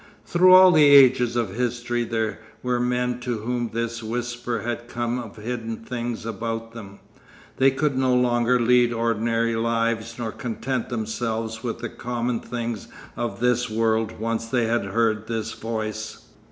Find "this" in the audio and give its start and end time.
3.71-4.01, 13.41-13.69, 15.27-15.51